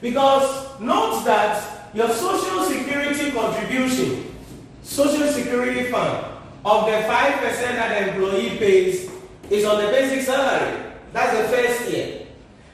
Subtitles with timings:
[0.00, 4.34] Because note that your social security contribution,
[4.82, 6.24] social security fund
[6.64, 9.10] of the 5% that the employee pays
[9.50, 10.92] is on the basic salary.
[11.12, 12.26] That's the first tier.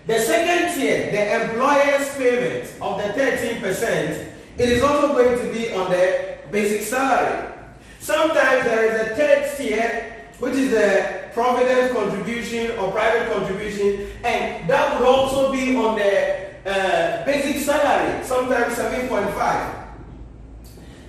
[0.06, 5.72] The second tier, the employer's payment of the 13%, it is also going to be
[5.72, 7.52] on the basic salary.
[8.00, 14.68] Sometimes there is a third tier, which is the provident contribution or private contribution, and
[14.70, 16.35] that would also be on the
[18.36, 19.86] sometimes 7.5.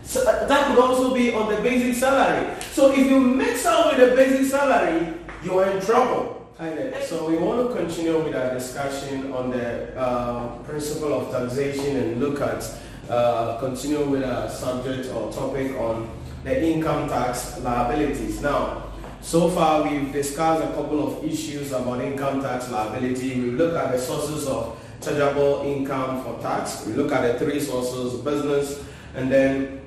[0.04, 2.56] So uh, that could also be on the basic salary.
[2.72, 5.14] So if you mix up with the basic salary,
[5.44, 6.34] you are in trouble.
[7.06, 12.20] So we want to continue with our discussion on the uh, principle of taxation and
[12.20, 12.66] look at
[13.10, 16.10] uh, continue with our subject or topic on
[16.44, 18.42] the income tax liabilities.
[18.42, 18.87] Now,
[19.28, 23.42] so far we've discussed a couple of issues about income tax liability.
[23.42, 26.86] We look at the sources of chargeable income for tax.
[26.86, 28.82] We look at the three sources, business,
[29.16, 29.82] and then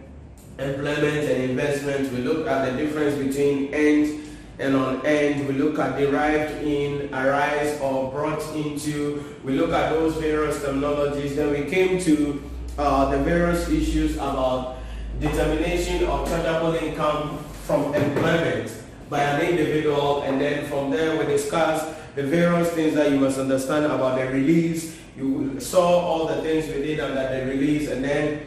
[0.58, 2.12] employment and investment.
[2.12, 7.08] We look at the difference between end and on end we look at derived in,
[7.14, 9.24] arise or brought into.
[9.42, 11.34] We look at those various terminologies.
[11.34, 12.42] Then we came to
[12.76, 14.76] uh, the various issues about
[15.18, 18.79] determination of chargeable income from employment
[19.10, 23.38] by an individual and then from there we discussed the various things that you must
[23.38, 24.96] understand about the reliefs.
[25.16, 28.46] You saw all the things we did under the reliefs and then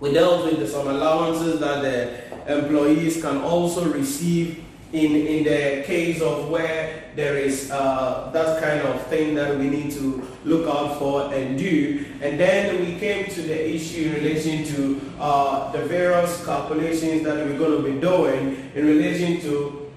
[0.00, 4.63] we dealt with some allowances that the employees can also receive
[4.94, 9.68] in, in the case of where there is uh, that kind of thing that we
[9.68, 12.04] need to look out for and do.
[12.22, 17.44] And then we came to the issue in relation to uh, the various calculations that
[17.44, 19.90] we're going to be doing in relation to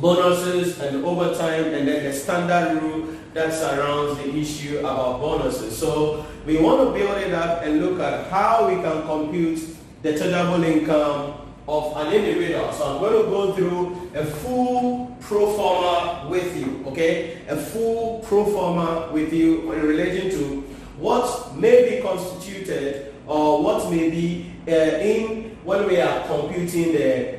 [0.00, 5.78] bonuses and overtime and then the standard rule that surrounds the issue about bonuses.
[5.78, 9.60] So we want to build it up and look at how we can compute
[10.02, 11.34] the chargeable income
[11.68, 12.72] of an individual.
[12.72, 17.42] So I'm going to go through a full pro forma with you, okay?
[17.48, 20.60] A full pro forma with you in relation to
[20.98, 27.38] what may be constituted or what may be uh, in when we are computing the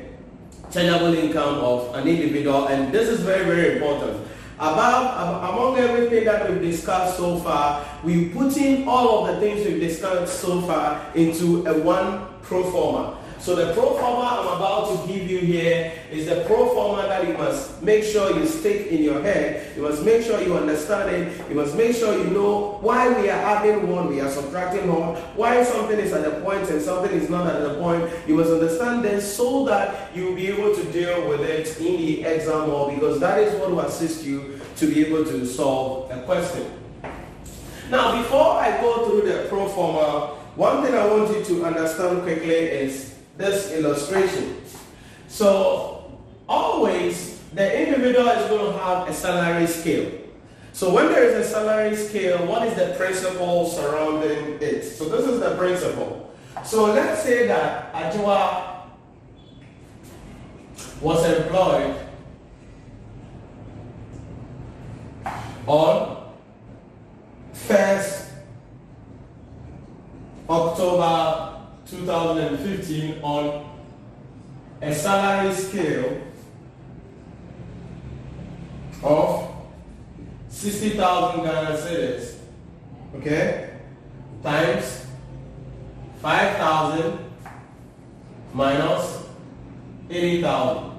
[0.70, 2.68] chargeable income of an individual.
[2.68, 4.26] And this is very, very important.
[4.58, 9.66] About, among everything that we've discussed so far, we put in all of the things
[9.66, 13.18] we've discussed so far into a one pro forma.
[13.40, 17.26] So the pro forma I'm about to give you here is the pro forma that
[17.26, 19.76] you must make sure you stick in your head.
[19.76, 21.48] You must make sure you understand it.
[21.48, 25.14] You must make sure you know why we are adding one, we are subtracting one,
[25.36, 28.10] why something is at the point and something is not at the point.
[28.26, 32.24] You must understand this so that you'll be able to deal with it in the
[32.24, 36.22] exam hall because that is what will assist you to be able to solve a
[36.22, 36.70] question.
[37.90, 42.22] Now, before I go through the pro forma, one thing I want you to understand
[42.22, 44.62] quickly is this illustration.
[45.28, 50.12] So always the individual is going to have a salary scale.
[50.72, 54.82] So when there is a salary scale, what is the principle surrounding it?
[54.82, 56.34] So this is the principle.
[56.64, 58.82] So let's say that Ajua
[61.00, 61.94] was employed
[65.66, 66.32] on
[67.54, 68.28] 1st
[70.48, 71.45] October
[71.88, 73.76] 2015 on
[74.82, 76.20] a salary scale
[79.02, 79.48] of
[80.48, 82.36] 60,000 Ghana cedis,
[83.14, 83.70] okay,
[84.42, 85.06] times
[86.20, 87.18] 5,000
[88.52, 89.22] minus
[90.10, 90.92] 80,000.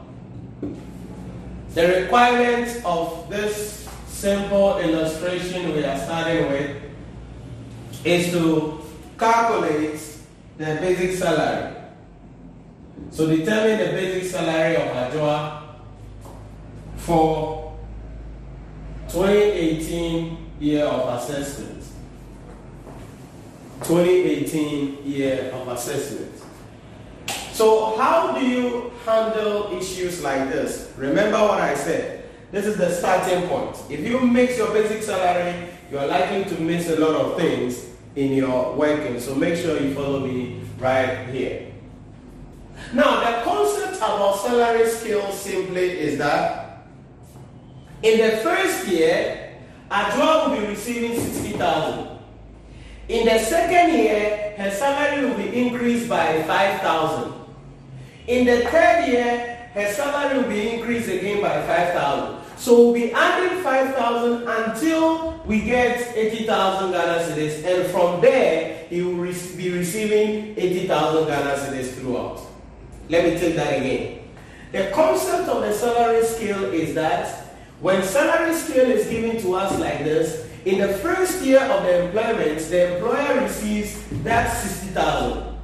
[1.73, 6.81] The requirements of this simple illustration we are starting with
[8.03, 8.79] is to
[9.19, 9.99] calculate
[10.57, 11.75] the basic salary.
[13.11, 15.61] So determine the basic salary of Adjoa
[16.97, 17.77] for
[19.09, 21.83] 2018 year of assessment.
[23.83, 26.33] 2018 year of assessment.
[27.51, 30.91] So how do you handle issues like this?
[30.97, 32.29] Remember what I said.
[32.51, 33.77] This is the starting point.
[33.89, 37.85] If you mix your basic salary, you are likely to miss a lot of things
[38.17, 39.19] in your working.
[39.19, 41.71] So make sure you follow me right here.
[42.93, 46.87] Now, the concept about salary scale simply is that
[48.01, 49.55] in the first year,
[49.91, 52.17] Adjoa will be receiving 60,000.
[53.07, 57.33] In the second year, her salary will be increased by 5,000.
[58.27, 62.57] In the third year, her salary will be increased again by 5,000.
[62.57, 69.01] So we'll be adding 5,000 until we get 80,000 Ghana cedis, and from there he
[69.01, 72.41] will be receiving 80,000 Ghana cedis throughout.
[73.09, 74.19] Let me take that again.
[74.71, 79.79] The concept of the salary scale is that when salary scale is given to us
[79.79, 85.55] like this, in the first year of the employment, the employer receives that 60,000.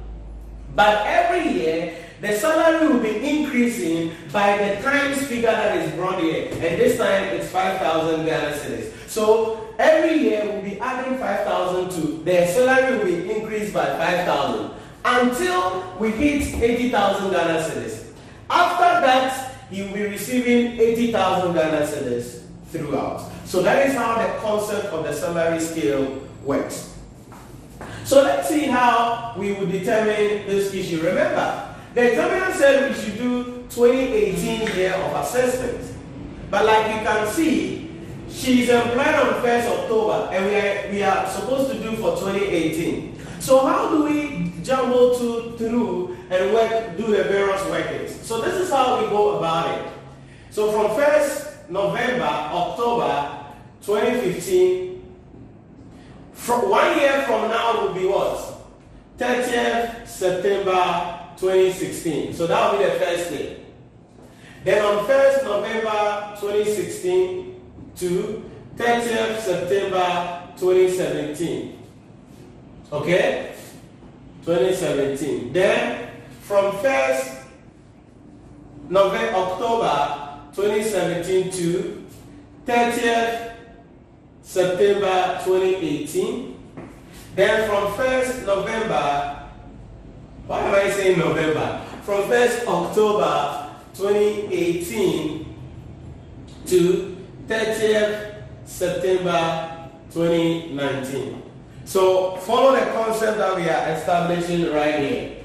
[0.74, 6.20] But every year, the salary will be increasing by the times figure that is brought
[6.20, 6.48] here.
[6.52, 8.92] And this time it's 5,000 Ghana cedis.
[9.08, 14.70] So every year we'll be adding 5,000 to the salary will be increased by 5,000
[15.04, 18.12] until we hit 80,000 Ghana cedis.
[18.48, 23.30] After that, he will be receiving 80,000 Ghana cedis throughout.
[23.44, 26.94] So that is how the concept of the salary scale works.
[28.04, 31.00] So let's see how we would determine this issue.
[31.02, 31.63] Remember,
[31.94, 35.92] the examiner said we should do 2018 year of assessment.
[36.50, 37.90] But like you can see,
[38.28, 43.18] she's employed on 1st October and we are, we are supposed to do for 2018.
[43.40, 48.20] So how do we jumble to, through and work, do the various workings?
[48.26, 49.92] So this is how we go about it.
[50.50, 53.44] So from 1st November, October
[53.82, 55.14] 2015,
[56.32, 58.50] from one year from now will be what?
[59.18, 62.34] 30th September 2016.
[62.34, 63.60] So that will be the first day.
[64.64, 67.60] Then on 1st November 2016
[67.96, 71.78] to 30th September 2017.
[72.92, 73.54] Okay?
[74.44, 75.52] 2017.
[75.52, 76.10] Then
[76.42, 77.44] from 1st
[78.88, 82.04] November, October 2017 to
[82.66, 83.54] 30th
[84.42, 86.56] September 2018.
[87.34, 89.33] Then from 1st November,
[90.46, 91.80] why am I saying November?
[92.02, 95.56] From 1st October 2018
[96.66, 97.16] to
[97.48, 101.42] 30th September 2019.
[101.86, 105.36] So follow the concept that we are establishing right here.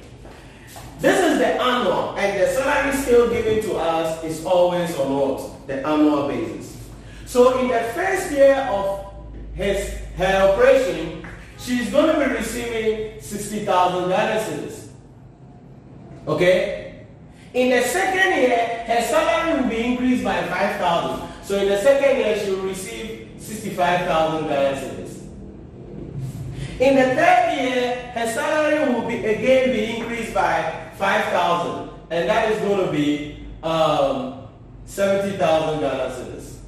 [0.99, 5.67] This is the annual, and the salary scale given to us is always on what?
[5.67, 6.77] The annual basis.
[7.25, 9.13] So in the first year of
[9.53, 11.25] his her operation,
[11.57, 14.88] she's going to be receiving 60,000 Ghana cedis.
[16.29, 17.05] Okay?
[17.55, 21.27] In the second year, her salary will be increased by 5,000.
[21.43, 25.23] So in the second year, she will receive 65,000 Ghana cedis.
[26.79, 31.89] In the third year, her salary will be again be increased by 5,000.
[32.11, 34.47] And that is going to be um,
[34.85, 36.59] 70,000 Ghana cedis.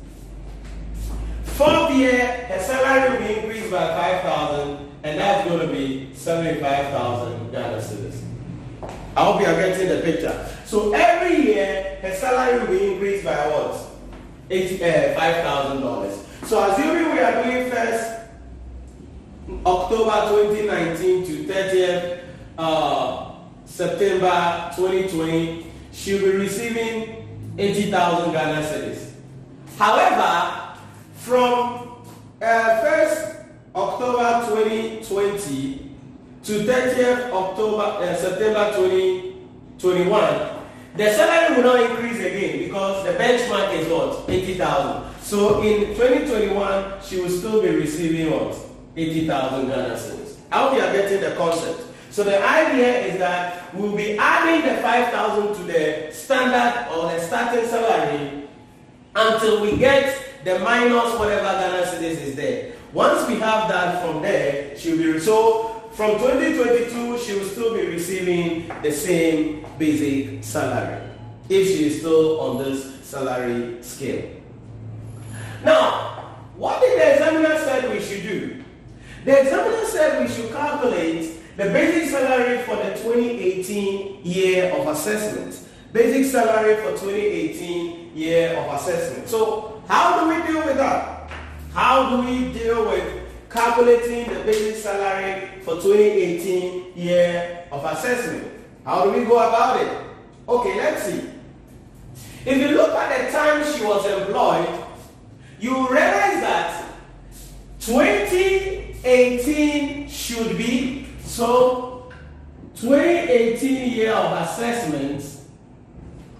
[1.44, 3.88] Fourth year, her salary will be increased by
[4.24, 4.90] 5,000.
[5.04, 8.31] And that's going to be 75,000 Ghana cedis.
[9.16, 10.50] I hope you are getting the picture.
[10.66, 13.76] So every year, her salary will be increased by what?
[14.52, 16.46] uh, $5,000.
[16.48, 18.20] So assuming we are doing first
[19.66, 22.24] October 2019 to 30th
[22.58, 23.32] uh,
[23.66, 29.12] September 2020, she'll be receiving 80,000 Ghana cedis.
[29.78, 30.78] However,
[31.16, 32.04] from
[32.42, 35.81] uh, 1st October 2020
[36.44, 40.50] to 30th October, uh, September 2021,
[40.98, 44.30] the salary will not increase again because the benchmark is what?
[44.30, 45.22] 80,000.
[45.22, 48.58] So in 2021, she will still be receiving what?
[48.98, 50.36] 80,000 Ghana cedis.
[50.52, 51.84] I hope you are getting the concept.
[52.10, 57.22] So the idea is that we'll be adding the 5,000 to the standard or the
[57.22, 58.50] starting salary
[59.16, 62.74] until we get the minus whatever Ghana cedis is there.
[62.92, 67.88] Once we have that from there, she'll be so from 2022 she will still be
[67.88, 71.02] receiving the same basic salary
[71.50, 74.30] if she is still on this salary scale.
[75.64, 78.64] Now, what did the examiner said we should do?
[79.26, 85.60] The examiner said we should calculate the basic salary for the 2018 year of assessment.
[85.92, 89.28] Basic salary for 2018 year of assessment.
[89.28, 91.30] So how do we deal with that?
[91.74, 93.21] How do we deal with
[93.52, 98.48] calculating the basic salary for 2018 year of assessment?
[98.86, 99.92] How do we go about it?
[100.48, 101.30] Okay, let's see.
[102.46, 104.68] If you look at the time she was employed,
[105.60, 106.86] you realize that
[107.82, 112.10] 2018 should be so
[112.76, 115.24] 2018 year of assessment.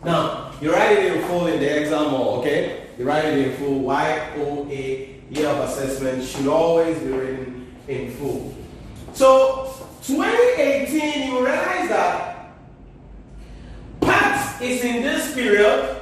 [0.04, 2.88] Now you write it in full in the exam okay?
[2.98, 3.80] You write it in full.
[3.80, 8.54] Y-O-A year of assessment should always be written in full.
[9.14, 9.74] So
[10.04, 12.52] 2018, you realize that
[14.02, 15.98] part is in this period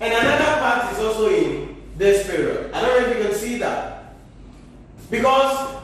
[0.00, 2.72] and another part is also in this period.
[2.72, 4.14] I don't know if you can see that.
[5.10, 5.76] Because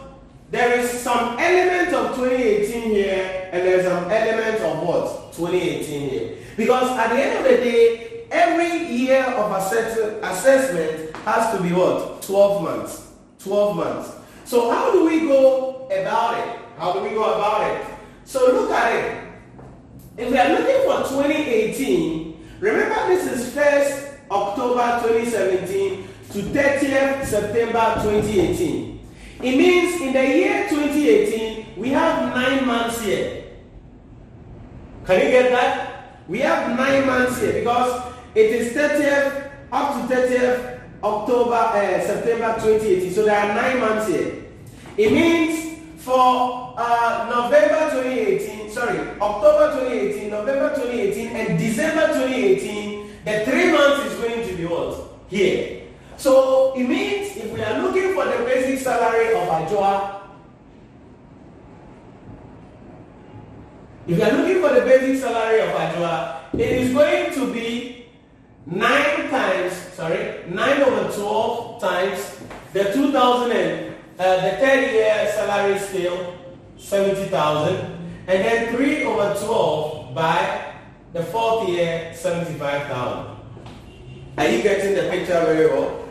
[0.51, 5.33] there is some element of 2018 here and there's some element of what?
[5.33, 6.37] 2018 here.
[6.57, 11.73] Because at the end of the day, every year of assess assessment has to be
[11.73, 12.23] what?
[12.23, 13.13] 12 months.
[13.39, 14.13] 12 months.
[14.45, 16.59] So how do we go about it?
[16.79, 17.87] How do we go about it?
[18.25, 19.25] So look at it.
[20.17, 27.95] If we are looking for 2018, remember this is 1st October 2017 to 30th September
[28.03, 29.01] 2018.
[29.43, 33.45] It means in the year 2018, we have nine months here.
[35.05, 36.21] Can you get that?
[36.29, 40.74] We have nine months here because it is 30th up to 30th
[41.05, 43.13] October, uh, September 2018.
[43.13, 44.45] So there are nine months here.
[44.97, 53.45] It means for uh, November 2018, sorry, October 2018, November 2018, and December 2018, the
[53.45, 55.13] three months is going to be what?
[55.29, 55.83] Here.
[56.17, 60.21] So it means if we are looking for the basic salary of Adwoa,
[64.07, 67.94] if we are looking for the basic salary of Adwoa, it is going to be
[68.67, 72.39] 9 times, sorry, 9 over 12 times
[72.73, 76.35] the 2000 and, uh, the third year salary scale,
[76.77, 77.77] 70,000,
[78.27, 80.75] and then 3 over 12 by
[81.13, 83.37] the fourth year, 75,000.
[84.37, 86.09] Are you getting the picture very well?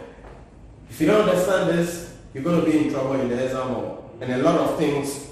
[0.90, 4.12] If you don't understand this, you're going to be in trouble in the exam hall.
[4.22, 5.28] And a lot of things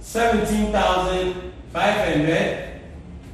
[0.00, 2.64] 17,500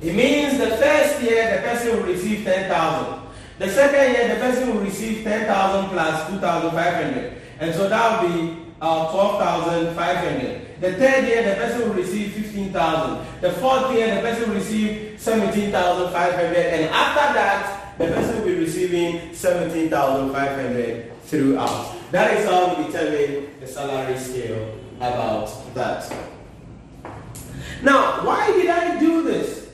[0.01, 3.21] it means the first year the person will receive 10,000.
[3.59, 7.33] The second year the person will receive 10,000 plus 2,500.
[7.61, 10.81] And so that will be uh, 12,500.
[10.81, 13.41] The third year the person will receive 15,000.
[13.41, 16.57] The fourth year the person will receive 17,500.
[16.57, 21.97] And after that the person will be receiving 17,500 throughout.
[22.11, 26.13] That is how we determine the salary scale about that.
[27.83, 29.71] Now, why did I do this?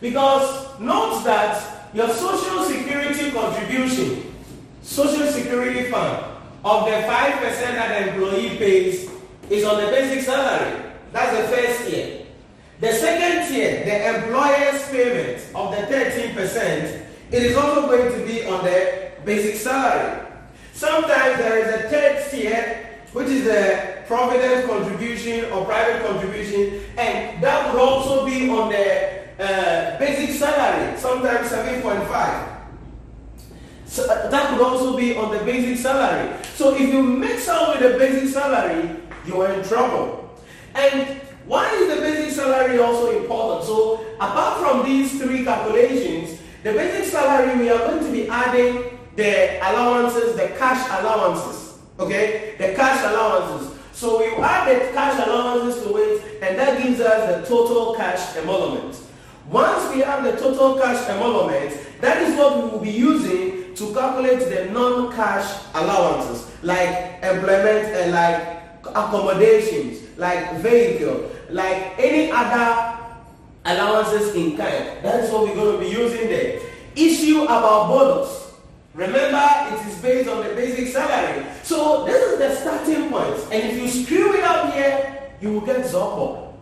[0.00, 4.34] Because note that your social security contribution,
[4.82, 6.24] social security fund,
[6.64, 9.10] of the 5% that the employee pays
[9.48, 10.80] is on the basic salary.
[11.12, 12.19] That's the first year.
[12.80, 18.46] The second tier, the employer's payment of the 13%, it is also going to be
[18.46, 20.26] on the basic salary.
[20.72, 27.42] Sometimes there is a third tier, which is the provident contribution or private contribution, and
[27.44, 32.56] that would also be on the uh, basic salary, sometimes 7.5.
[33.84, 36.34] So uh, that could also be on the basic salary.
[36.54, 38.96] So if you mix up with the basic salary,
[39.26, 40.30] you are in trouble.
[40.74, 41.20] And
[41.50, 43.64] why is the basic salary also important?
[43.64, 48.96] So apart from these three calculations, the basic salary, we are going to be adding
[49.16, 51.80] the allowances, the cash allowances.
[51.98, 52.54] Okay?
[52.56, 53.76] The cash allowances.
[53.92, 58.36] So we add the cash allowances to it, and that gives us the total cash
[58.36, 58.96] emolument.
[59.50, 63.92] Once we have the total cash emolument, that is what we will be using to
[63.92, 72.98] calculate the non-cash allowances, like employment and like accommodations, like vehicle, like any other
[73.64, 75.02] allowances in kind.
[75.02, 76.60] That is what we're going to be using there.
[76.96, 78.52] Issue about bonus.
[78.94, 81.46] Remember, it is based on the basic salary.
[81.62, 83.36] So this is the starting point.
[83.52, 86.54] And if you screw it up here, you will get Zoppo.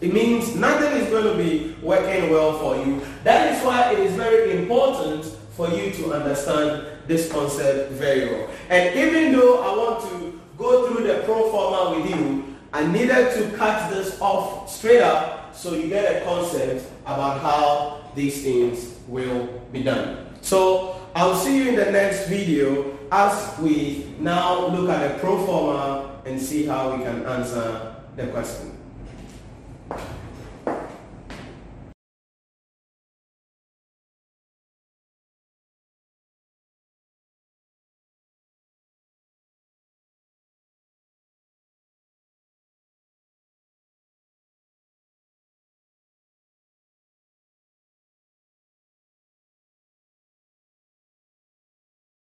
[0.00, 3.00] it means nothing is going to be working well for you.
[3.24, 5.24] That is why it is very important
[5.56, 8.48] for you to understand this concept very well.
[8.68, 13.30] And even though I want to go through the pro forma with you, I needed
[13.34, 18.96] to cut this off straight up so you get a concept about how these things
[19.06, 20.26] will be done.
[20.40, 25.46] So I'll see you in the next video as we now look at the pro
[25.46, 28.76] forma and see how we can answer the question.